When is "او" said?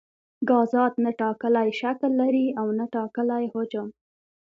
2.59-2.67